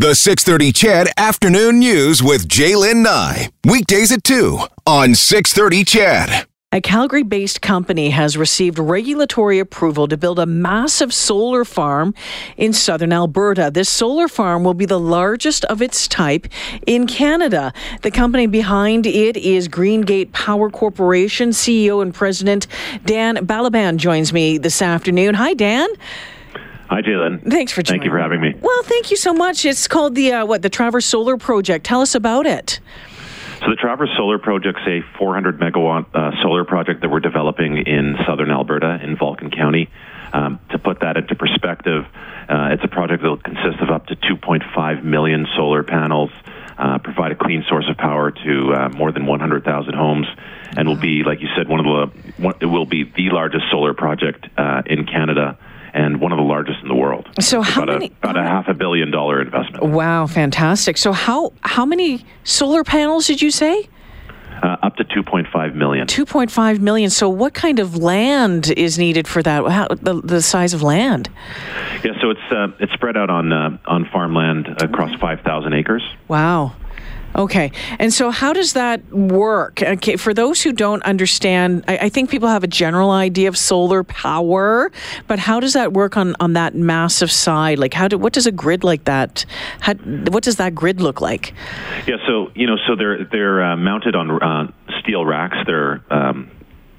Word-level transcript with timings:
The 0.00 0.14
630 0.14 0.72
CHED 0.72 1.08
Afternoon 1.18 1.78
News 1.78 2.22
with 2.22 2.48
Jaylen 2.48 3.02
Nye. 3.02 3.50
Weekdays 3.66 4.10
at 4.10 4.24
2 4.24 4.58
on 4.86 5.14
630 5.14 5.84
CHED. 5.84 6.46
A 6.72 6.80
Calgary 6.80 7.22
based 7.22 7.60
company 7.60 8.08
has 8.08 8.38
received 8.38 8.78
regulatory 8.78 9.58
approval 9.58 10.08
to 10.08 10.16
build 10.16 10.38
a 10.38 10.46
massive 10.46 11.12
solar 11.12 11.66
farm 11.66 12.14
in 12.56 12.72
southern 12.72 13.12
Alberta. 13.12 13.70
This 13.70 13.90
solar 13.90 14.26
farm 14.26 14.64
will 14.64 14.72
be 14.72 14.86
the 14.86 14.98
largest 14.98 15.66
of 15.66 15.82
its 15.82 16.08
type 16.08 16.48
in 16.86 17.06
Canada. 17.06 17.74
The 18.00 18.10
company 18.10 18.46
behind 18.46 19.04
it 19.04 19.36
is 19.36 19.68
Greengate 19.68 20.32
Power 20.32 20.70
Corporation. 20.70 21.50
CEO 21.50 22.00
and 22.00 22.14
President 22.14 22.66
Dan 23.04 23.36
Balaban 23.46 23.98
joins 23.98 24.32
me 24.32 24.56
this 24.56 24.80
afternoon. 24.80 25.34
Hi, 25.34 25.52
Dan. 25.52 25.88
Hi, 26.90 27.02
Jaylen. 27.02 27.48
Thanks 27.48 27.70
for 27.70 27.82
joining. 27.82 28.00
Thank 28.00 28.04
you 28.06 28.10
for 28.10 28.18
having 28.18 28.40
me. 28.40 28.52
Well, 28.60 28.82
thank 28.82 29.12
you 29.12 29.16
so 29.16 29.32
much. 29.32 29.64
It's 29.64 29.86
called 29.86 30.16
the 30.16 30.32
uh, 30.32 30.44
what 30.44 30.62
the 30.62 30.68
Travers 30.68 31.06
Solar 31.06 31.36
Project. 31.36 31.86
Tell 31.86 32.00
us 32.00 32.16
about 32.16 32.46
it. 32.46 32.80
So 33.60 33.70
the 33.70 33.76
Travers 33.76 34.10
Solar 34.16 34.40
Project's 34.40 34.82
a 34.88 35.02
400 35.16 35.60
megawatt 35.60 36.06
uh, 36.12 36.42
solar 36.42 36.64
project 36.64 37.02
that 37.02 37.08
we're 37.08 37.20
developing 37.20 37.76
in 37.76 38.16
southern 38.26 38.50
Alberta 38.50 38.98
in 39.04 39.16
Vulcan 39.16 39.52
County. 39.52 39.88
Um, 40.32 40.58
to 40.70 40.80
put 40.80 40.98
that 41.00 41.16
into 41.16 41.36
perspective, 41.36 42.06
uh, 42.48 42.70
it's 42.72 42.82
a 42.82 42.88
project 42.88 43.22
that 43.22 43.28
will 43.28 43.36
consist 43.36 43.80
of 43.80 43.90
up 43.90 44.06
to 44.06 44.16
2.5 44.16 45.04
million 45.04 45.46
solar 45.56 45.84
panels, 45.84 46.30
uh, 46.76 46.98
provide 46.98 47.30
a 47.30 47.36
clean 47.36 47.64
source 47.68 47.88
of 47.88 47.98
power 47.98 48.32
to 48.32 48.72
uh, 48.72 48.88
more 48.88 49.12
than 49.12 49.26
100,000 49.26 49.94
homes, 49.94 50.26
and 50.76 50.88
will 50.88 50.96
be, 50.96 51.22
like 51.22 51.40
you 51.40 51.48
said, 51.56 51.68
one 51.68 51.78
of 51.78 51.84
the 51.86 52.42
one, 52.42 52.54
it 52.60 52.66
will 52.66 52.86
be 52.86 53.04
the 53.04 53.30
largest 53.30 53.66
solar 53.70 53.94
project 53.94 54.48
uh, 54.56 54.82
in 54.86 55.06
Canada 55.06 55.56
and 55.94 56.20
one 56.20 56.32
of 56.32 56.36
the 56.36 56.44
largest 56.44 56.80
in 56.82 56.88
the 56.88 56.94
world. 56.94 57.28
So 57.40 57.62
how 57.62 57.82
about 57.82 58.00
many? 58.00 58.06
A, 58.06 58.28
about 58.28 58.36
a 58.36 58.42
half 58.42 58.68
a 58.68 58.74
billion 58.74 59.10
dollar 59.10 59.40
investment. 59.40 59.84
Wow, 59.84 60.26
fantastic! 60.26 60.96
So 60.96 61.12
how 61.12 61.52
how 61.62 61.84
many 61.84 62.24
solar 62.44 62.84
panels 62.84 63.26
did 63.26 63.42
you 63.42 63.50
say? 63.50 63.88
Uh, 64.62 64.76
up 64.82 64.96
to 64.96 65.04
2.5 65.04 65.74
million. 65.74 66.06
2.5 66.06 66.80
million. 66.80 67.08
So 67.08 67.30
what 67.30 67.54
kind 67.54 67.78
of 67.78 67.96
land 67.96 68.70
is 68.70 68.98
needed 68.98 69.26
for 69.26 69.42
that? 69.42 69.66
How, 69.66 69.88
the, 69.88 70.20
the 70.20 70.42
size 70.42 70.74
of 70.74 70.82
land? 70.82 71.30
Yeah, 72.04 72.12
so 72.20 72.28
it's 72.28 72.52
uh, 72.52 72.68
it's 72.78 72.92
spread 72.92 73.16
out 73.16 73.30
on 73.30 73.52
uh, 73.54 73.78
on 73.86 74.06
farmland 74.12 74.68
across 74.82 75.18
5,000 75.18 75.72
acres. 75.72 76.02
Wow. 76.28 76.74
Okay. 77.34 77.70
And 77.98 78.12
so, 78.12 78.30
how 78.30 78.52
does 78.52 78.72
that 78.72 79.04
work? 79.12 79.82
Okay, 79.82 80.16
for 80.16 80.34
those 80.34 80.62
who 80.62 80.72
don't 80.72 81.02
understand, 81.04 81.84
I, 81.86 81.98
I, 81.98 82.08
think 82.08 82.30
people 82.30 82.48
have 82.48 82.64
a 82.64 82.68
general 82.68 83.10
idea 83.10 83.48
of 83.48 83.56
solar 83.56 84.02
power, 84.02 84.90
but 85.28 85.38
how 85.38 85.60
does 85.60 85.74
that 85.74 85.92
work 85.92 86.16
on, 86.16 86.34
on 86.40 86.54
that 86.54 86.74
massive 86.74 87.30
side? 87.30 87.78
Like, 87.78 87.94
how 87.94 88.08
do, 88.08 88.18
what 88.18 88.32
does 88.32 88.46
a 88.46 88.52
grid 88.52 88.82
like 88.82 89.04
that, 89.04 89.44
how, 89.80 89.94
what 89.94 90.42
does 90.42 90.56
that 90.56 90.74
grid 90.74 91.00
look 91.00 91.20
like? 91.20 91.54
Yeah, 92.06 92.16
so, 92.26 92.50
you 92.54 92.66
know, 92.66 92.76
so 92.86 92.96
they're, 92.96 93.24
they're 93.24 93.62
uh, 93.62 93.76
mounted 93.76 94.16
on 94.16 94.42
uh, 94.42 94.72
steel 95.00 95.24
racks. 95.24 95.56
They're, 95.66 96.02
um, 96.10 96.50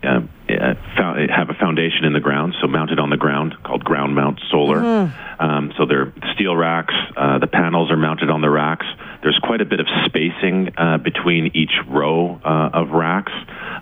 uh, 0.04 0.22
have 0.48 1.50
a 1.50 1.54
foundation 1.54 2.06
in 2.06 2.14
the 2.14 2.20
ground, 2.20 2.56
so 2.59 2.68
mounted 2.68 3.00
on 3.00 3.09
the 3.09 3.18
ground, 3.18 3.56
called 3.64 3.84
ground 3.84 4.16
mount 4.16 4.40
solar. 4.50 4.78
Mm-hmm. 4.78 5.42
Um, 5.42 5.74
so 5.78 5.86
they're 5.86 6.14
steel 6.34 6.56
racks. 6.56 6.94
Uh, 7.16 7.40
the 7.40 7.48
panels 7.48 7.92
are 7.92 7.98
mounted 7.98 8.30
on 8.30 8.42
the 8.42 8.50
racks. 8.50 8.86
There's 9.22 9.39
quite 9.44 9.61
a 9.61 9.66
bit 9.66 9.80
of 9.80 9.88
spacing 10.05 10.73
uh, 10.77 10.97
between 10.97 11.52
each 11.53 11.73
row 11.88 12.39
uh, 12.44 12.69
of 12.73 12.89
racks, 12.89 13.33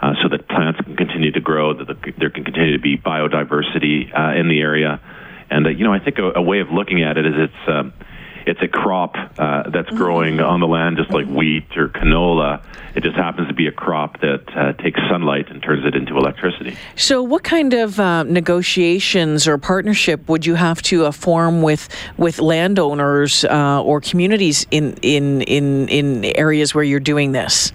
uh, 0.01 0.13
so 0.21 0.29
that 0.29 0.47
plants 0.47 0.79
can 0.81 0.95
continue 0.95 1.31
to 1.31 1.39
grow. 1.39 1.73
That 1.73 1.87
there 2.17 2.29
can 2.29 2.43
continue 2.43 2.75
to 2.75 2.81
be 2.81 2.97
biodiversity 2.97 4.11
uh, 4.13 4.39
in 4.39 4.49
the 4.49 4.59
area. 4.59 4.99
And 5.49 5.65
you 5.77 5.85
know, 5.85 5.93
I 5.93 5.99
think 5.99 6.17
a, 6.19 6.39
a, 6.39 6.41
way 6.41 6.59
of 6.59 6.69
looking 6.71 7.03
at 7.03 7.17
it 7.17 7.25
is 7.25 7.33
it's 7.37 7.67
um, 7.67 7.93
it's 8.49 8.61
a 8.63 8.67
crop 8.67 9.15
uh, 9.37 9.69
that's 9.69 9.91
growing 9.91 10.37
mm-hmm. 10.37 10.49
on 10.49 10.59
the 10.59 10.65
land, 10.65 10.97
just 10.97 11.11
like 11.11 11.27
wheat 11.27 11.77
or 11.77 11.89
canola. 11.89 12.63
It 12.95 13.03
just 13.03 13.15
happens 13.15 13.47
to 13.47 13.53
be 13.53 13.67
a 13.67 13.71
crop 13.71 14.19
that 14.21 14.41
uh, 14.55 14.73
takes 14.73 14.99
sunlight 15.07 15.51
and 15.51 15.61
turns 15.61 15.85
it 15.85 15.95
into 15.95 16.17
electricity. 16.17 16.75
So, 16.95 17.21
what 17.21 17.43
kind 17.43 17.73
of 17.75 17.99
uh, 17.99 18.23
negotiations 18.23 19.47
or 19.47 19.59
partnership 19.59 20.27
would 20.27 20.47
you 20.47 20.55
have 20.55 20.81
to 20.83 21.05
uh, 21.05 21.11
form 21.11 21.61
with 21.61 21.89
with 22.17 22.39
landowners 22.39 23.45
uh, 23.45 23.83
or 23.83 24.01
communities 24.01 24.65
in, 24.71 24.95
in 25.03 25.43
in 25.43 25.87
in 25.89 26.25
areas 26.35 26.73
where 26.73 26.83
you're 26.83 26.99
doing 26.99 27.33
this? 27.33 27.71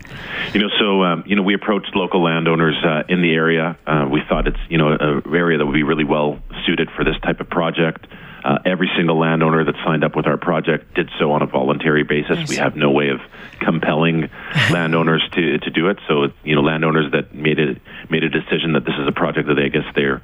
You 0.53 0.61
know, 0.61 0.69
so 0.81 1.05
um, 1.05 1.23
you 1.25 1.37
know, 1.37 1.43
we 1.43 1.55
approached 1.55 1.95
local 1.95 2.21
landowners 2.21 2.77
uh, 2.85 3.05
in 3.09 3.23
the 3.23 3.33
area. 3.33 3.79
we 4.11 4.23
thought 4.29 4.49
it's 4.49 4.61
you 4.69 4.79
know 4.79 4.89
an 4.89 5.23
area 5.33 5.57
that 5.57 5.67
would 5.67 5.73
be 5.73 5.85
really 5.85 6.05
well 6.05 6.41
suited 6.67 6.91
for 6.97 7.05
this 7.05 7.17
type 7.23 7.39
of 7.39 7.49
project. 7.49 8.09
Uh, 8.45 8.59
every 8.67 8.91
single 8.95 9.19
landowner 9.19 9.65
that 9.65 9.75
signed 9.87 10.05
up 10.05 10.15
with 10.15 10.27
our 10.27 10.37
project 10.37 10.95
did 10.95 11.11
so 11.19 11.33
on 11.33 11.41
a 11.41 11.47
voluntary 11.47 12.03
basis. 12.03 12.47
We 12.51 12.57
have 12.57 12.77
no 12.77 12.91
way 12.91 13.09
of 13.09 13.21
compelling 13.59 14.29
landowners 14.71 15.27
to 15.33 15.59
to 15.59 15.71
do 15.71 15.89
it. 15.89 15.99
So 16.07 16.27
you 16.45 16.55
know, 16.55 16.61
landowners 16.61 17.11
that 17.13 17.35
made 17.35 17.59
it 17.59 17.81
made 18.11 18.23
a 18.23 18.29
decision 18.29 18.75
that 18.75 18.85
this 18.85 18.95
is 19.01 19.09
a 19.09 19.13
project 19.13 19.49
that 19.49 19.55
they, 19.55 19.65
I 19.65 19.69
guess 19.69 19.87
they're 19.95 20.21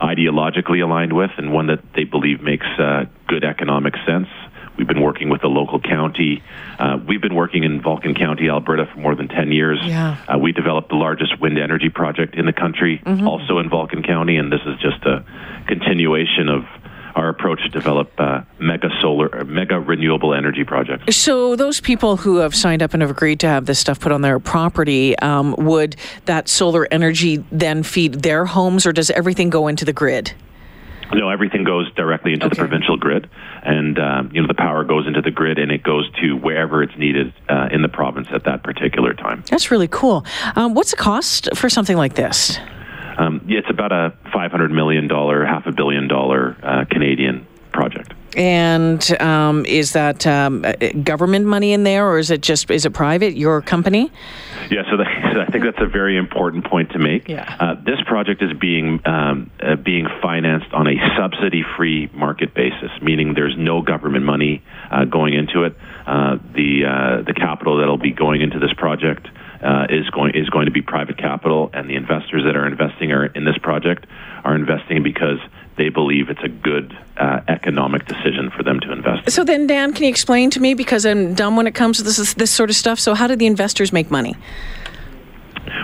ideologically 0.00 0.82
aligned 0.82 1.12
with 1.12 1.30
and 1.38 1.52
one 1.52 1.66
that 1.68 1.80
they 1.94 2.04
believe 2.04 2.40
makes 2.40 2.66
uh, 2.78 3.06
good 3.26 3.44
economic 3.44 3.94
sense. 4.06 4.28
We've 4.76 4.86
been 4.86 5.00
working 5.00 5.30
with 5.30 5.40
the 5.40 5.48
local 5.48 5.80
county. 5.80 6.42
Uh, 6.78 6.98
we've 7.06 7.20
been 7.20 7.34
working 7.34 7.64
in 7.64 7.80
Vulcan 7.80 8.14
County, 8.14 8.48
Alberta, 8.48 8.86
for 8.92 8.98
more 8.98 9.14
than 9.14 9.28
10 9.28 9.50
years. 9.50 9.80
Yeah. 9.82 10.18
Uh, 10.28 10.38
we 10.38 10.52
developed 10.52 10.90
the 10.90 10.96
largest 10.96 11.40
wind 11.40 11.58
energy 11.58 11.88
project 11.88 12.34
in 12.34 12.44
the 12.44 12.52
country, 12.52 13.00
mm-hmm. 13.04 13.26
also 13.26 13.58
in 13.58 13.70
Vulcan 13.70 14.02
County, 14.02 14.36
and 14.36 14.52
this 14.52 14.60
is 14.66 14.78
just 14.78 15.02
a 15.04 15.24
continuation 15.66 16.50
of 16.50 16.64
our 16.64 16.66
approach 16.66 16.74
to 16.76 16.85
develop 17.76 18.10
uh, 18.18 18.40
mega 18.58 18.88
solar, 19.02 19.44
mega 19.44 19.78
renewable 19.78 20.34
energy 20.34 20.64
projects. 20.64 21.14
So, 21.16 21.56
those 21.56 21.80
people 21.80 22.16
who 22.16 22.36
have 22.38 22.54
signed 22.54 22.82
up 22.82 22.94
and 22.94 23.02
have 23.02 23.10
agreed 23.10 23.40
to 23.40 23.48
have 23.48 23.66
this 23.66 23.78
stuff 23.78 24.00
put 24.00 24.12
on 24.12 24.22
their 24.22 24.38
property, 24.38 25.18
um, 25.18 25.54
would 25.58 25.96
that 26.24 26.48
solar 26.48 26.88
energy 26.90 27.44
then 27.52 27.82
feed 27.82 28.22
their 28.22 28.46
homes, 28.46 28.86
or 28.86 28.92
does 28.92 29.10
everything 29.10 29.50
go 29.50 29.68
into 29.68 29.84
the 29.84 29.92
grid? 29.92 30.32
No, 31.12 31.28
everything 31.28 31.62
goes 31.62 31.92
directly 31.94 32.32
into 32.32 32.46
okay. 32.46 32.54
the 32.54 32.56
provincial 32.56 32.96
grid, 32.96 33.28
and 33.62 33.98
um, 33.98 34.30
you 34.32 34.40
know 34.40 34.48
the 34.48 34.54
power 34.54 34.82
goes 34.82 35.06
into 35.06 35.20
the 35.20 35.30
grid, 35.30 35.58
and 35.58 35.70
it 35.70 35.82
goes 35.82 36.10
to 36.22 36.36
wherever 36.36 36.82
it's 36.82 36.96
needed 36.96 37.32
uh, 37.48 37.68
in 37.70 37.82
the 37.82 37.88
province 37.88 38.28
at 38.32 38.44
that 38.44 38.64
particular 38.64 39.12
time. 39.12 39.44
That's 39.50 39.70
really 39.70 39.88
cool. 39.88 40.24
Um, 40.56 40.74
what's 40.74 40.90
the 40.90 40.96
cost 40.96 41.54
for 41.54 41.68
something 41.68 41.96
like 41.96 42.14
this? 42.14 42.58
Um, 43.18 43.46
it's 43.48 43.70
about 43.70 43.92
a 43.92 44.12
$500 44.26 44.70
million, 44.70 45.08
half 45.08 45.66
a 45.66 45.72
billion 45.72 46.06
dollar 46.06 46.56
uh, 46.62 46.84
Canadian 46.90 47.46
project. 47.76 48.14
And 48.36 49.20
um, 49.20 49.64
is 49.66 49.92
that 49.92 50.26
um, 50.26 50.64
government 51.02 51.46
money 51.46 51.72
in 51.72 51.84
there, 51.84 52.08
or 52.08 52.18
is 52.18 52.30
it 52.30 52.42
just 52.42 52.70
is 52.70 52.84
it 52.84 52.92
private? 52.92 53.36
Your 53.36 53.62
company? 53.62 54.10
Yeah, 54.70 54.82
so 54.90 54.96
the, 54.96 55.04
I 55.46 55.46
think 55.50 55.64
that's 55.64 55.80
a 55.80 55.86
very 55.86 56.16
important 56.16 56.64
point 56.64 56.90
to 56.90 56.98
make. 56.98 57.28
Yeah. 57.28 57.56
Uh, 57.60 57.74
this 57.74 58.00
project 58.06 58.42
is 58.42 58.52
being 58.58 59.00
um, 59.06 59.50
uh, 59.60 59.76
being 59.76 60.06
financed 60.20 60.72
on 60.72 60.86
a 60.86 60.96
subsidy-free 61.16 62.10
market 62.12 62.52
basis, 62.52 62.90
meaning 63.00 63.34
there's 63.34 63.56
no 63.56 63.80
government 63.80 64.24
money 64.24 64.62
uh, 64.90 65.04
going 65.04 65.34
into 65.34 65.64
it. 65.64 65.76
Uh, 66.06 66.36
the 66.54 66.84
uh, 66.84 67.22
the 67.22 67.34
capital 67.34 67.78
that'll 67.78 67.96
be 67.96 68.12
going 68.12 68.42
into 68.42 68.58
this 68.58 68.72
project 68.72 69.28
uh, 69.62 69.86
is 69.88 70.08
going 70.10 70.34
is 70.34 70.48
going 70.50 70.66
to 70.66 70.72
be 70.72 70.82
private 70.82 71.16
capital, 71.16 71.70
and 71.72 71.88
the 71.88 71.96
investors 71.96 72.42
that 72.44 72.56
are 72.56 72.66
investing 72.66 73.12
are 73.12 73.26
in 73.26 73.44
this 73.44 73.58
project 73.58 74.06
are 74.44 74.54
investing 74.54 75.02
because 75.02 75.38
they 75.76 75.88
believe 75.88 76.30
it's 76.30 76.42
a 76.42 76.48
good 76.48 76.96
uh, 77.16 77.40
economic 77.48 78.06
decision 78.06 78.50
for 78.50 78.62
them 78.62 78.80
to 78.80 78.92
invest. 78.92 79.15
So 79.28 79.42
then, 79.42 79.66
Dan, 79.66 79.92
can 79.92 80.04
you 80.04 80.08
explain 80.08 80.50
to 80.50 80.60
me 80.60 80.74
because 80.74 81.04
I'm 81.04 81.34
dumb 81.34 81.56
when 81.56 81.66
it 81.66 81.74
comes 81.74 81.98
to 81.98 82.04
this 82.04 82.34
this 82.34 82.50
sort 82.50 82.70
of 82.70 82.76
stuff. 82.76 83.00
So 83.00 83.14
how 83.14 83.26
do 83.26 83.36
the 83.36 83.46
investors 83.46 83.92
make 83.92 84.10
money? 84.10 84.36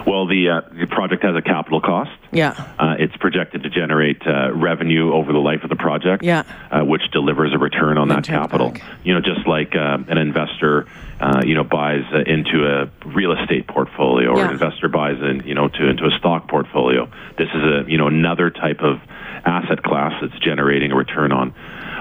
Well, 0.06 0.26
the 0.26 0.48
uh, 0.48 0.60
the 0.78 0.86
project 0.86 1.22
has 1.24 1.34
a 1.36 1.42
capital 1.42 1.80
cost. 1.80 2.10
Yeah. 2.30 2.50
Uh, 2.78 2.96
it's 2.98 3.16
projected 3.16 3.62
to 3.64 3.70
generate 3.70 4.22
uh, 4.26 4.52
revenue 4.52 5.12
over 5.12 5.32
the 5.32 5.38
life 5.38 5.64
of 5.64 5.70
the 5.70 5.76
project. 5.76 6.22
Yeah. 6.22 6.44
Uh, 6.70 6.84
which 6.84 7.02
delivers 7.12 7.52
a 7.52 7.58
return 7.58 7.98
on 7.98 8.08
that 8.08 8.24
capital. 8.24 8.74
You 9.04 9.14
know, 9.14 9.20
just 9.20 9.46
like 9.46 9.74
uh, 9.74 9.98
an 10.08 10.18
investor, 10.18 10.86
uh, 11.20 11.42
you 11.44 11.54
know, 11.54 11.64
buys 11.64 12.04
into 12.26 12.66
a 12.66 13.08
real 13.08 13.32
estate 13.32 13.66
portfolio, 13.66 14.30
or 14.30 14.38
yeah. 14.38 14.46
an 14.46 14.52
investor 14.52 14.88
buys 14.88 15.20
in, 15.20 15.46
you 15.46 15.54
know, 15.54 15.68
to 15.68 15.88
into 15.88 16.04
a 16.04 16.18
stock 16.18 16.48
portfolio. 16.48 17.08
This 17.36 17.48
is 17.48 17.62
a 17.62 17.84
you 17.88 17.98
know 17.98 18.06
another 18.06 18.50
type 18.50 18.80
of 18.80 19.00
asset 19.44 19.82
class 19.82 20.12
that's 20.20 20.38
generating 20.44 20.92
a 20.92 20.96
return 20.96 21.32
on 21.32 21.54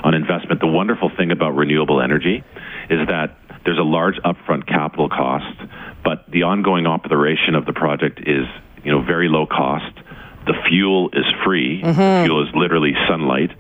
on 0.04 0.14
investment. 0.14 0.60
The 0.62 0.68
wonderful 0.68 1.12
thing 1.16 1.32
about 1.32 1.56
renewable 1.56 2.02
energy 2.02 2.44
is 2.90 3.08
that 3.08 3.38
there's 3.64 3.78
a 3.78 3.84
large 3.84 4.16
upfront 4.26 4.68
capital 4.68 5.08
cost 5.10 5.58
but 6.04 6.30
the 6.30 6.44
ongoing 6.44 6.88
operation 6.88 7.56
of 7.56 7.66
the 7.66 7.74
project 7.74 8.20
is, 8.22 8.46
you 8.84 8.92
know, 8.92 9.02
very 9.02 9.28
low 9.30 9.46
cost. 9.46 9.96
The 10.46 10.56
fuel 10.68 11.10
is 11.14 11.26
free. 11.46 11.82
Mm-hmm. 11.82 11.98
The 11.98 12.24
fuel 12.26 12.48
is 12.48 12.54
literally 12.56 12.94
sunlight. 13.08 13.52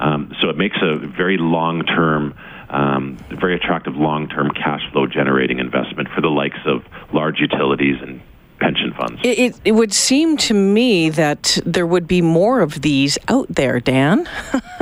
Um, 0.00 0.34
so 0.40 0.48
it 0.48 0.56
makes 0.56 0.76
a 0.80 0.96
very 0.96 1.36
long-term, 1.36 2.34
um, 2.70 3.18
very 3.28 3.54
attractive 3.54 3.94
long-term 3.96 4.52
cash 4.52 4.80
flow 4.92 5.06
generating 5.06 5.58
investment 5.58 6.08
for 6.14 6.22
the 6.22 6.28
likes 6.30 6.60
of 6.64 6.82
large 7.12 7.38
utilities 7.38 7.96
and 8.00 8.22
pension 8.60 8.94
funds. 8.94 9.20
It, 9.24 9.38
it, 9.38 9.60
it, 9.64 9.72
would 9.72 9.92
seem 9.92 10.36
to 10.38 10.54
me 10.54 11.10
that 11.10 11.58
there 11.66 11.86
would 11.86 12.06
be 12.06 12.22
more 12.22 12.60
of 12.60 12.82
these 12.82 13.18
out 13.28 13.46
there, 13.48 13.80
Dan. 13.80 14.28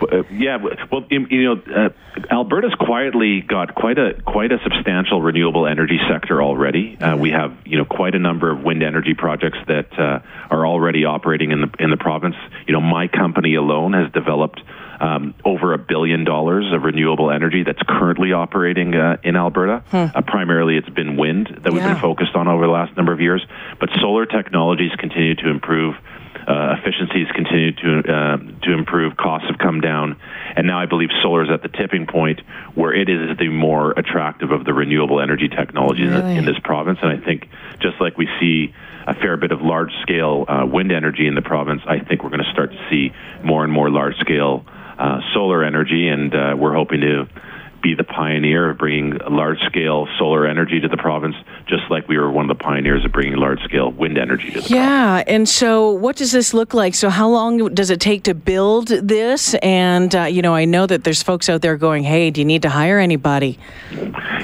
uh, 0.00 0.22
yeah, 0.30 0.58
well, 0.90 1.04
you 1.10 1.44
know, 1.44 1.62
uh, 1.74 1.88
Alberta's 2.30 2.74
quietly 2.74 3.40
got 3.40 3.74
quite 3.74 3.98
a 3.98 4.14
quite 4.26 4.52
a 4.52 4.58
substantial 4.62 5.20
renewable 5.20 5.66
energy 5.66 5.98
sector 6.08 6.42
already. 6.42 6.96
Uh, 6.98 7.16
we 7.16 7.30
have 7.30 7.56
you 7.64 7.78
know 7.78 7.84
quite 7.84 8.14
a 8.14 8.18
number 8.18 8.50
of 8.50 8.62
wind 8.62 8.82
energy 8.82 9.14
projects 9.14 9.58
that 9.68 9.98
uh, 9.98 10.20
are 10.50 10.66
already 10.66 11.04
operating 11.04 11.50
in 11.50 11.60
the 11.60 11.70
in 11.78 11.90
the 11.90 11.96
province. 11.96 12.36
You 12.66 12.72
know, 12.72 12.80
my 12.80 13.08
company 13.08 13.54
alone 13.54 13.92
has 13.92 14.10
developed 14.12 14.60
um, 15.00 15.34
over 15.44 15.72
a 15.72 15.78
billion 15.78 16.24
dollars 16.24 16.72
of 16.72 16.82
renewable 16.82 17.30
energy 17.30 17.62
that's 17.64 17.82
currently 17.86 18.32
operating 18.32 18.94
uh, 18.94 19.16
in 19.22 19.36
Alberta. 19.36 19.82
Hmm. 19.88 20.16
Uh, 20.16 20.22
primarily, 20.22 20.76
it's 20.76 20.88
been 20.88 21.16
wind 21.16 21.48
that 21.62 21.72
we've 21.72 21.82
been 21.82 22.00
focused 22.00 22.34
on 22.34 22.48
over 22.48 22.66
the 22.66 22.72
last 22.72 22.96
number 22.96 23.12
of 23.12 23.20
years, 23.20 23.44
but 23.80 23.90
solar 24.00 24.26
technologies 24.26 24.92
continue 24.98 25.34
to 25.36 25.50
improve. 25.50 25.96
Uh, 26.46 26.76
efficiencies 26.78 27.26
continue 27.34 27.72
to 27.72 28.12
uh, 28.12 28.36
to 28.62 28.72
improve. 28.72 29.16
Costs 29.16 29.48
have 29.48 29.58
come 29.58 29.80
down, 29.80 30.20
and 30.54 30.66
now 30.66 30.78
I 30.78 30.84
believe 30.84 31.08
solar 31.22 31.42
is 31.42 31.50
at 31.50 31.62
the 31.62 31.68
tipping 31.68 32.06
point 32.06 32.40
where 32.74 32.92
it 32.92 33.08
is 33.08 33.38
the 33.38 33.48
more 33.48 33.92
attractive 33.92 34.50
of 34.50 34.64
the 34.64 34.74
renewable 34.74 35.20
energy 35.20 35.48
technologies 35.48 36.10
really? 36.10 36.32
in, 36.32 36.38
in, 36.38 36.44
this 36.44 36.58
province. 36.62 36.98
And 37.00 37.10
I 37.10 37.24
think 37.24 37.48
just 37.80 37.98
like 37.98 38.18
we 38.18 38.28
see 38.38 38.74
a 39.06 39.14
fair 39.14 39.38
bit 39.38 39.52
of 39.52 39.62
large 39.62 39.92
scale 40.02 40.44
uh, 40.46 40.66
wind 40.66 40.92
energy 40.92 41.26
in 41.26 41.34
the 41.34 41.42
province, 41.42 41.80
I 41.86 42.00
think 42.00 42.22
we're 42.22 42.30
going 42.30 42.44
to 42.44 42.52
start 42.52 42.72
to 42.72 42.88
see 42.90 43.12
more 43.42 43.64
and 43.64 43.72
more 43.72 43.88
large 43.88 44.16
scale 44.18 44.66
uh, 44.98 45.20
solar 45.32 45.64
energy, 45.64 46.08
and 46.08 46.34
uh, 46.34 46.54
we're 46.58 46.74
hoping 46.74 47.00
to 47.00 47.26
be 47.84 47.94
the 47.94 48.02
pioneer 48.02 48.70
of 48.70 48.78
bringing 48.78 49.18
large 49.30 49.58
scale 49.66 50.08
solar 50.18 50.46
energy 50.46 50.80
to 50.80 50.88
the 50.88 50.96
province, 50.96 51.36
just 51.66 51.82
like 51.90 52.08
we 52.08 52.16
were 52.16 52.30
one 52.30 52.50
of 52.50 52.56
the 52.56 52.64
pioneers 52.64 53.04
of 53.04 53.12
bringing 53.12 53.36
large 53.36 53.62
scale 53.62 53.92
wind 53.92 54.16
energy 54.16 54.50
to 54.50 54.62
the 54.62 54.68
yeah, 54.70 55.22
province. 55.22 55.28
and 55.28 55.48
so 55.48 55.90
what 55.90 56.16
does 56.16 56.32
this 56.32 56.54
look 56.54 56.72
like? 56.72 56.94
So, 56.94 57.10
how 57.10 57.28
long 57.28 57.74
does 57.74 57.90
it 57.90 58.00
take 58.00 58.24
to 58.24 58.34
build 58.34 58.88
this? 58.88 59.54
And, 59.62 60.14
uh, 60.14 60.22
you 60.24 60.40
know, 60.40 60.54
I 60.54 60.64
know 60.64 60.86
that 60.86 61.04
there's 61.04 61.22
folks 61.22 61.50
out 61.50 61.60
there 61.60 61.76
going, 61.76 62.04
hey, 62.04 62.30
do 62.30 62.40
you 62.40 62.46
need 62.46 62.62
to 62.62 62.70
hire 62.70 62.98
anybody? 62.98 63.58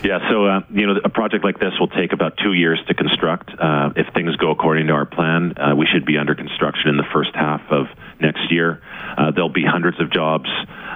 Yeah, 0.04 0.18
so, 0.30 0.44
uh, 0.44 0.60
you 0.70 0.86
know, 0.86 1.00
a 1.02 1.08
project 1.08 1.42
like 1.42 1.58
this 1.58 1.72
will 1.80 1.88
take 1.88 2.12
about 2.12 2.36
two 2.36 2.52
years 2.52 2.78
to 2.88 2.94
construct. 2.94 3.50
Uh, 3.58 3.90
if 3.96 4.12
things 4.12 4.36
go 4.36 4.50
according 4.50 4.86
to 4.88 4.92
our 4.92 5.06
plan, 5.06 5.56
uh, 5.56 5.74
we 5.74 5.86
should 5.86 6.04
be 6.04 6.18
under 6.18 6.34
construction 6.34 6.90
in 6.90 6.98
the 6.98 7.08
first 7.10 7.34
half 7.34 7.62
of 7.70 7.86
next 8.20 8.50
year. 8.50 8.80
Uh, 9.16 9.30
there'll 9.30 9.48
be 9.52 9.64
hundreds 9.64 10.00
of 10.00 10.10
jobs 10.12 10.48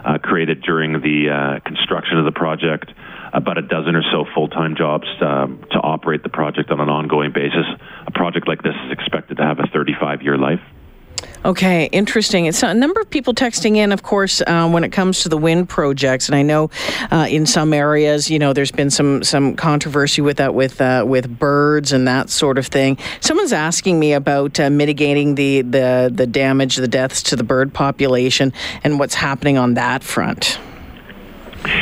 uh, 0.04 0.18
created 0.18 0.62
during 0.62 1.00
the 1.00 1.30
uh, 1.30 1.60
construction 1.60 2.18
of 2.18 2.24
the 2.24 2.32
project, 2.32 2.90
about 3.32 3.58
a 3.58 3.62
dozen 3.62 3.96
or 3.96 4.02
so 4.12 4.24
full 4.34 4.48
time 4.48 4.76
jobs 4.76 5.06
um, 5.20 5.64
to 5.72 5.78
operate 5.78 6.22
the 6.22 6.28
project 6.28 6.70
on 6.70 6.80
an 6.80 6.88
ongoing 6.88 7.32
basis. 7.32 7.66
A 8.06 8.10
project 8.10 8.46
like 8.46 8.62
this 8.62 8.74
is 8.86 8.92
expected 8.92 9.38
to 9.38 9.42
have 9.42 9.58
a 9.58 9.66
35 9.72 10.22
year 10.22 10.38
life. 10.38 10.60
Okay, 11.44 11.90
interesting. 11.92 12.46
It's 12.46 12.62
a 12.62 12.72
number 12.72 13.02
of 13.02 13.10
people 13.10 13.34
texting 13.34 13.76
in, 13.76 13.92
of 13.92 14.02
course, 14.02 14.40
uh, 14.46 14.66
when 14.70 14.82
it 14.82 14.92
comes 14.92 15.24
to 15.24 15.28
the 15.28 15.36
wind 15.36 15.68
projects, 15.68 16.26
and 16.26 16.34
I 16.34 16.40
know 16.40 16.70
uh, 17.10 17.26
in 17.28 17.44
some 17.44 17.74
areas, 17.74 18.30
you 18.30 18.38
know, 18.38 18.54
there's 18.54 18.70
been 18.70 18.88
some 18.88 19.22
some 19.22 19.54
controversy 19.54 20.22
with 20.22 20.38
that, 20.38 20.54
with 20.54 20.80
uh, 20.80 21.04
with 21.06 21.38
birds 21.38 21.92
and 21.92 22.08
that 22.08 22.30
sort 22.30 22.56
of 22.56 22.66
thing. 22.66 22.96
Someone's 23.20 23.52
asking 23.52 24.00
me 24.00 24.14
about 24.14 24.58
uh, 24.58 24.70
mitigating 24.70 25.34
the 25.34 25.60
the 25.60 26.10
the 26.12 26.26
damage, 26.26 26.76
the 26.76 26.88
deaths 26.88 27.22
to 27.24 27.36
the 27.36 27.44
bird 27.44 27.74
population, 27.74 28.54
and 28.82 28.98
what's 28.98 29.14
happening 29.14 29.58
on 29.58 29.74
that 29.74 30.02
front. 30.02 30.58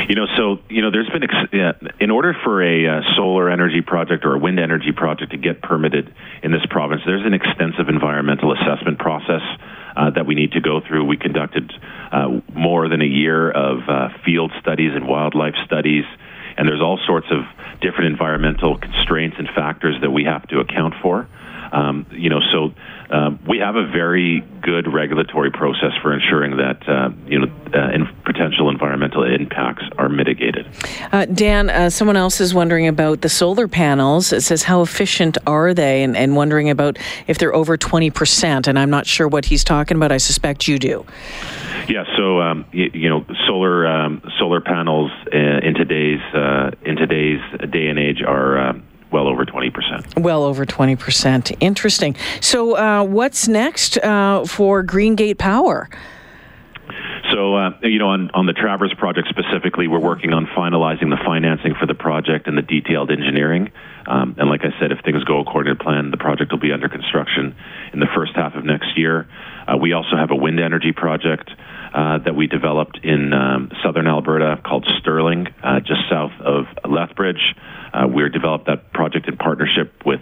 You 0.08 0.14
know, 0.14 0.26
so 0.36 0.58
you 0.68 0.82
know, 0.82 0.90
there's 0.90 1.08
been 1.08 1.24
ex- 1.24 1.92
in 2.00 2.10
order 2.10 2.34
for 2.44 2.62
a 2.62 2.86
uh, 2.86 3.00
solar 3.16 3.50
energy 3.50 3.80
project 3.80 4.24
or 4.24 4.34
a 4.34 4.38
wind 4.38 4.60
energy 4.60 4.92
project 4.92 5.32
to 5.32 5.38
get 5.38 5.62
permitted 5.62 6.14
in 6.42 6.52
this 6.52 6.64
province, 6.70 7.02
there's 7.04 7.26
an 7.26 7.34
extensive 7.34 7.88
environmental 7.88 8.52
assessment 8.52 8.98
process 8.98 9.42
uh, 9.96 10.10
that 10.10 10.26
we 10.26 10.34
need 10.34 10.52
to 10.52 10.60
go 10.60 10.80
through. 10.80 11.04
We 11.04 11.16
conducted 11.16 11.72
uh, 12.12 12.40
more 12.54 12.88
than 12.88 13.02
a 13.02 13.06
year 13.06 13.50
of 13.50 13.88
uh, 13.88 14.08
field 14.24 14.52
studies 14.60 14.92
and 14.94 15.06
wildlife 15.08 15.54
studies, 15.66 16.04
and 16.56 16.68
there's 16.68 16.80
all 16.80 16.98
sorts 17.06 17.26
of 17.30 17.44
different 17.80 18.12
environmental 18.12 18.78
constraints 18.78 19.36
and 19.38 19.48
factors 19.48 19.96
that 20.00 20.10
we 20.10 20.24
have 20.24 20.46
to 20.48 20.60
account 20.60 20.94
for. 21.02 21.28
Um, 21.72 22.06
you 22.12 22.28
know, 22.28 22.40
so 22.52 22.74
um, 23.10 23.40
we 23.48 23.58
have 23.58 23.76
a 23.76 23.86
very 23.86 24.40
good 24.60 24.92
regulatory 24.92 25.50
process 25.50 25.92
for 26.02 26.12
ensuring 26.12 26.58
that 26.58 26.86
uh, 26.86 27.10
you 27.26 27.40
know 27.40 27.52
uh, 27.72 27.90
potential 28.42 28.68
environmental 28.68 29.22
impacts 29.22 29.84
are 29.98 30.08
mitigated. 30.08 30.66
Uh, 31.12 31.26
Dan, 31.26 31.70
uh, 31.70 31.88
someone 31.88 32.16
else 32.16 32.40
is 32.40 32.52
wondering 32.52 32.88
about 32.88 33.20
the 33.20 33.28
solar 33.28 33.68
panels. 33.68 34.32
It 34.32 34.40
says 34.40 34.64
how 34.64 34.82
efficient 34.82 35.38
are 35.46 35.72
they, 35.72 36.02
and, 36.02 36.16
and 36.16 36.34
wondering 36.34 36.68
about 36.68 36.98
if 37.28 37.38
they're 37.38 37.54
over 37.54 37.76
twenty 37.76 38.10
percent. 38.10 38.66
And 38.66 38.78
I'm 38.78 38.90
not 38.90 39.06
sure 39.06 39.28
what 39.28 39.44
he's 39.44 39.62
talking 39.62 39.96
about. 39.96 40.10
I 40.10 40.16
suspect 40.16 40.66
you 40.66 40.80
do. 40.80 41.06
Yeah, 41.88 42.04
so 42.16 42.40
um, 42.40 42.64
you, 42.72 42.90
you, 42.92 43.08
know, 43.08 43.24
solar 43.46 43.86
um, 43.86 44.22
solar 44.38 44.60
panels 44.60 45.12
uh, 45.32 45.36
in 45.36 45.74
today's 45.74 46.20
uh, 46.34 46.72
in 46.84 46.96
today's 46.96 47.40
day 47.70 47.86
and 47.86 47.98
age 47.98 48.22
are 48.26 48.74
well 49.12 49.28
over 49.28 49.44
20%. 49.44 50.22
Well 50.22 50.42
over 50.42 50.64
20%. 50.64 51.54
Interesting. 51.60 52.16
So, 52.40 52.78
uh, 52.78 53.04
what's 53.04 53.46
next 53.46 53.98
uh, 53.98 54.46
for 54.46 54.82
Greengate 54.82 55.36
Power? 55.36 55.90
So, 57.32 57.54
uh, 57.56 57.70
you 57.82 57.98
know, 57.98 58.08
on, 58.08 58.30
on 58.34 58.46
the 58.46 58.52
Travers 58.52 58.92
project 58.98 59.28
specifically, 59.28 59.88
we're 59.88 60.00
working 60.00 60.34
on 60.34 60.46
finalizing 60.46 61.08
the 61.08 61.18
financing 61.24 61.74
for 61.80 61.86
the 61.86 61.94
project 61.94 62.46
and 62.46 62.58
the 62.58 62.62
detailed 62.62 63.10
engineering. 63.10 63.72
Um, 64.06 64.36
and 64.38 64.50
like 64.50 64.60
I 64.64 64.78
said, 64.78 64.92
if 64.92 64.98
things 65.04 65.24
go 65.24 65.40
according 65.40 65.76
to 65.76 65.82
plan, 65.82 66.10
the 66.10 66.18
project 66.18 66.52
will 66.52 66.60
be 66.60 66.72
under 66.72 66.88
construction 66.88 67.56
in 67.92 68.00
the 68.00 68.08
first 68.14 68.32
half 68.34 68.54
of 68.54 68.64
next 68.64 68.98
year. 68.98 69.26
Uh, 69.66 69.78
we 69.78 69.92
also 69.92 70.16
have 70.16 70.30
a 70.30 70.36
wind 70.36 70.60
energy 70.60 70.92
project 70.92 71.50
uh, 71.94 72.18
that 72.18 72.34
we 72.34 72.46
developed 72.46 73.00
in 73.02 73.32
um, 73.32 73.70
southern 73.82 74.06
Alberta 74.06 74.60
called 74.64 74.86
Sterling, 75.00 75.46
uh, 75.62 75.80
just 75.80 76.08
south 76.10 76.32
of 76.40 76.66
Lethbridge. 76.88 77.54
Uh, 77.92 78.08
we 78.08 78.28
developed 78.28 78.66
that 78.66 78.92
project 78.92 79.28
in 79.28 79.36
partnership 79.36 79.92
with 80.04 80.20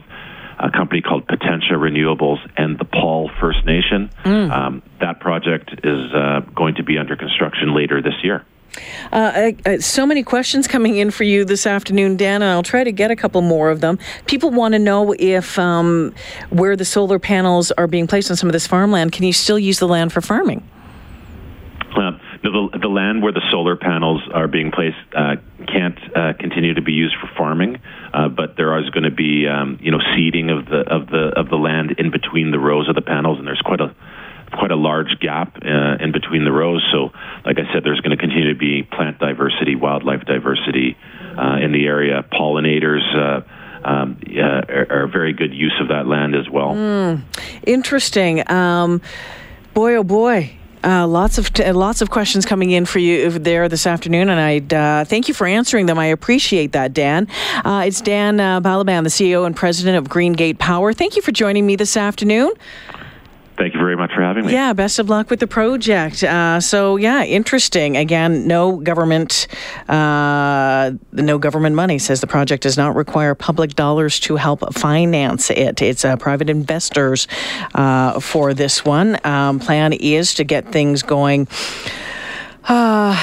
a 0.61 0.71
company 0.71 1.01
called 1.01 1.27
Potentia 1.27 1.75
Renewables 1.75 2.39
and 2.57 2.79
the 2.79 2.85
Paul 2.85 3.31
First 3.41 3.65
Nation. 3.65 4.11
Mm. 4.25 4.51
Um, 4.51 4.83
that 5.01 5.21
project 5.21 5.73
is 5.83 6.13
uh, 6.13 6.41
going 6.55 6.75
to 6.77 6.83
be 6.83 6.99
under 6.99 7.17
construction 7.17 7.75
later 7.75 8.03
this 8.03 8.15
year. 8.23 8.45
Uh, 9.11 9.53
uh, 9.67 9.79
so 9.79 10.07
many 10.07 10.23
questions 10.23 10.69
coming 10.69 10.97
in 10.97 11.11
for 11.11 11.25
you 11.25 11.45
this 11.45 11.67
afternoon, 11.67 12.17
Dan, 12.17 12.43
and 12.43 12.51
I'll 12.51 12.63
try 12.63 12.85
to 12.85 12.93
get 12.93 13.11
a 13.11 13.17
couple 13.17 13.43
more 13.43 13.71
of 13.71 13.81
them. 13.81 13.99
People 14.27 14.51
want 14.51 14.73
to 14.73 14.79
know 14.79 15.15
if 15.19 15.59
um, 15.59 16.15
where 16.51 16.77
the 16.77 16.85
solar 16.85 17.19
panels 17.19 17.73
are 17.73 17.89
being 17.89 18.07
placed 18.07 18.31
on 18.31 18.37
some 18.37 18.49
of 18.49 18.53
this 18.53 18.67
farmland, 18.67 19.13
can 19.13 19.25
you 19.25 19.33
still 19.33 19.59
use 19.59 19.79
the 19.79 19.89
land 19.89 20.13
for 20.13 20.21
farming? 20.21 20.63
Uh, 21.97 22.13
the, 22.43 22.79
the 22.81 22.89
land 22.89 23.23
where 23.23 23.33
the 23.33 23.43
solar 23.51 23.77
panels 23.77 24.23
are 24.33 24.49
being 24.49 24.71
placed 24.71 24.97
uh, 25.15 25.37
can't 25.67 25.99
uh, 26.17 26.33
continue 26.39 26.75
to 26.75 26.83
be 26.83 26.93
used 26.93 27.17
for 27.21 27.29
farming, 27.37 27.81
uh, 28.15 28.29
but 28.29 28.57
there 28.57 28.73
be 29.31 29.47
um, 29.47 29.79
you 29.81 29.91
know 29.91 30.01
seeding 30.15 30.51
of 30.51 30.67
the 30.67 30.81
of 30.89 31.07
the 31.07 31.33
of 31.37 31.49
the 31.49 31.57
land 31.57 31.93
in 31.99 32.11
between 32.11 32.51
the 32.51 32.59
rows 32.59 32.89
of 32.89 32.95
the 32.95 33.03
panels, 33.03 33.39
and 33.39 33.47
there's 33.47 33.63
quite 33.65 33.81
a 33.81 33.95
quite 34.53 34.71
a 34.71 34.77
large 34.77 35.19
gap 35.21 35.57
uh, 35.63 36.03
in 36.03 36.13
between 36.13 36.45
the 36.45 36.53
rows. 36.53 36.85
So, 36.91 37.11
like 37.45 37.59
I 37.59 37.73
said, 37.73 37.85
there's 37.85 38.01
going 38.01 38.17
to 38.17 38.21
continue 38.21 38.53
to 38.53 38.59
be 38.59 38.83
plant 38.83 39.19
diversity, 39.19 39.77
wildlife 39.77 40.25
diversity 40.27 40.97
uh, 41.39 41.59
in 41.63 41.73
the 41.73 41.87
area. 41.87 42.25
Pollinators. 42.33 43.07
Uh, 43.15 43.43
um, 43.83 44.21
are, 44.39 44.87
are, 44.91 45.07
very 45.07 45.33
good 45.33 45.55
use 45.55 45.73
of 45.81 45.89
that 45.89 46.07
land 46.07 46.35
as 46.35 46.47
well. 46.51 46.75
Mm, 46.75 47.23
interesting. 47.67 48.47
Um, 48.51 49.01
boy, 49.73 49.95
oh 49.95 50.05
boy, 50.05 50.55
uh, 50.85 51.07
lots 51.07 51.39
of 51.39 51.53
t- 51.53 51.71
lots 51.73 52.01
of 52.01 52.11
questions 52.11 52.47
coming 52.47 52.71
in 52.71 52.87
for 52.87 52.99
you 52.99 53.31
there 53.31 53.69
this 53.69 53.87
afternoon, 53.87 54.29
and 54.29 54.41
I 54.41 54.77
uh, 54.77 55.05
thank 55.05 55.29
you 55.29 55.35
for 55.35 55.47
answering 55.47 55.87
them. 55.87 55.99
I 55.99 56.07
appreciate 56.07 56.73
that, 56.73 56.95
Dan. 56.95 57.29
Uh, 57.65 57.85
it's 57.87 58.01
Dan 58.01 58.41
uh, 58.41 58.61
Balaban, 58.61 59.05
the 59.05 59.11
CEO 59.11 59.47
and 59.47 59.55
President 59.55 59.97
of 59.97 60.11
Greengate 60.13 60.59
Power. 60.59 60.93
Thank 60.93 61.17
you 61.17 61.23
for 61.23 61.33
joining 61.33 61.67
me 61.67 61.77
this 61.77 61.97
afternoon. 61.97 62.53
Thank 63.59 63.75
you 63.75 63.81
very 63.81 63.97
much 63.97 64.13
for 64.15 64.20
having 64.31 64.47
me. 64.47 64.53
Yeah, 64.53 64.73
best 64.73 64.99
of 64.99 65.09
luck 65.09 65.29
with 65.31 65.41
the 65.41 65.47
project. 65.47 66.23
Uh, 66.23 66.61
so 66.61 66.97
yeah, 66.97 67.25
interesting. 67.25 67.97
Again, 67.97 68.47
no 68.47 68.77
government, 68.77 69.47
uh, 69.89 70.93
no 71.13 71.39
government 71.39 71.77
money. 71.77 71.99
Says 71.99 72.21
the 72.21 72.27
project 72.27 72.63
does 72.63 72.77
not 72.77 72.95
require 72.95 73.35
public 73.35 73.75
dollars 73.75 74.21
to 74.21 74.37
help 74.37 74.75
finance 74.75 75.51
it. 75.51 75.83
It's 75.83 76.05
uh, 76.05 76.17
private 76.17 76.49
investors 76.49 77.27
uh, 77.75 78.21
for 78.21 78.55
this 78.55 78.85
one. 78.85 79.19
Um, 79.25 79.59
plan 79.59 79.93
is 79.93 80.35
to 80.35 80.45
get 80.45 80.71
things 80.73 81.03
going. 81.03 81.49
Uh, 82.65 83.17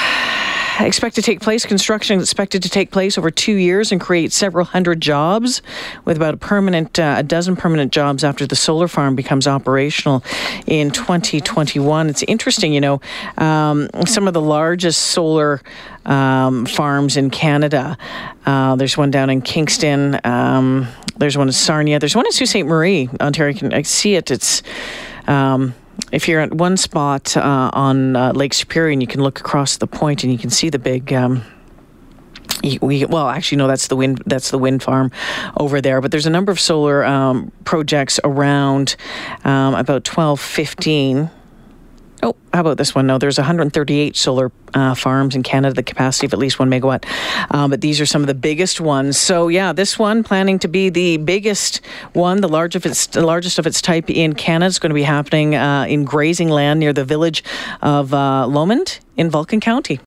expect 0.86 1.15
to 1.15 1.22
take 1.22 1.41
place. 1.41 1.65
Construction 1.65 2.19
expected 2.19 2.63
to 2.63 2.69
take 2.69 2.91
place 2.91 3.17
over 3.17 3.31
two 3.31 3.55
years 3.55 3.91
and 3.91 4.00
create 4.00 4.31
several 4.31 4.65
hundred 4.65 5.01
jobs, 5.01 5.62
with 6.05 6.17
about 6.17 6.34
a 6.34 6.38
permanent, 6.38 7.00
uh, 7.00 7.15
a 7.17 7.24
dozen 7.24 7.55
permanent 7.55 7.91
jobs 7.91 8.24
after 8.24 8.46
the 8.46 8.55
solar 8.55 8.88
farm 8.88 9.15
becomes 9.15 9.48
operational 9.48 10.24
in 10.65 10.91
2021. 10.91 12.10
It's 12.10 12.24
interesting, 12.24 12.74
you 12.74 12.81
know, 12.81 13.01
um, 13.38 13.89
some 14.05 14.27
of 14.27 14.34
the 14.34 14.41
largest 14.41 15.01
solar 15.01 15.62
um, 16.05 16.65
farms 16.65 17.17
in 17.17 17.29
Canada. 17.29 17.98
Uh, 18.46 18.75
there's 18.75 18.98
one 18.98 19.12
down 19.12 19.29
in 19.29 19.41
Kingston. 19.41 20.19
Um, 20.24 20.88
there's 21.17 21.38
one 21.38 21.48
in 21.48 21.53
Sarnia. 21.53 22.00
There's 22.00 22.15
one 22.15 22.25
in 22.25 22.31
Sault 22.31 22.50
Ste. 22.50 22.65
Marie, 22.65 23.10
Ontario. 23.19 23.69
I 23.74 23.81
see 23.81 24.15
it. 24.15 24.31
It's 24.31 24.63
um, 25.27 25.74
if 26.12 26.27
you're 26.27 26.42
at 26.42 26.54
one 26.54 26.77
spot 26.77 27.36
uh, 27.36 27.70
on 27.74 28.16
uh, 28.16 28.32
Lake 28.34 28.54
Superior 28.54 28.92
and 28.92 29.01
you 29.01 29.08
can 29.08 29.22
look 29.22 29.39
across 29.39 29.77
the 29.77 29.88
point 29.88 30.24
and 30.24 30.32
you 30.32 30.39
can 30.39 30.50
see 30.50 30.70
the 30.70 30.80
big. 30.80 31.13
Um, 31.13 31.44
we, 32.82 33.06
well, 33.06 33.27
actually, 33.30 33.60
no. 33.60 33.68
That's 33.68 33.88
the 33.88 33.96
wind. 33.96 34.24
That's 34.25 34.51
the 34.51 34.58
wind 34.58 34.82
farm 34.82 35.12
over 35.60 35.80
there. 35.80 36.01
But 36.01 36.12
there's 36.12 36.25
a 36.25 36.32
number 36.32 36.51
of 36.51 36.60
solar 36.60 37.06
um, 37.06 37.51
projects 37.66 38.20
around, 38.24 38.96
um, 39.44 39.75
about 39.75 40.04
12, 40.04 40.39
15 40.39 41.30
Oh, 42.24 42.36
how 42.52 42.62
about 42.62 42.78
this 42.78 42.96
one? 42.96 43.06
No, 43.06 43.20
there's 43.20 43.38
138 43.38 44.16
solar 44.18 44.52
uh, 44.74 44.96
farms 44.96 45.36
in 45.36 45.44
Canada, 45.44 45.76
the 45.76 45.84
capacity 45.84 46.26
of 46.26 46.34
at 46.34 46.40
least 46.40 46.58
one 46.58 46.70
megawatt. 46.70 47.06
Um, 47.54 47.70
but 47.70 47.82
these 47.82 48.02
are 48.02 48.08
some 48.08 48.22
of 48.22 48.28
the 48.28 48.34
biggest 48.34 48.82
ones. 48.82 49.18
So 49.18 49.50
yeah, 49.50 49.72
this 49.72 50.00
one 50.00 50.24
planning 50.24 50.58
to 50.60 50.68
be 50.68 50.90
the 50.90 51.18
biggest 51.18 51.82
one, 52.14 52.42
the 52.42 52.50
largest 52.50 52.86
of 52.86 52.92
its 52.92 53.16
largest 53.16 53.60
of 53.60 53.68
its 53.68 53.82
type 53.82 54.10
in 54.10 54.34
Canada. 54.34 54.68
is 54.68 54.80
going 54.80 54.90
to 54.90 54.96
be 54.96 55.04
happening 55.04 55.56
uh, 55.56 55.86
in 55.88 56.06
grazing 56.06 56.50
land 56.50 56.80
near 56.80 56.92
the 56.92 57.06
village 57.06 57.44
of 57.82 58.14
uh, 58.14 58.48
Lomond 58.48 59.00
in 59.16 59.30
Vulcan 59.30 59.60
County. 59.60 60.00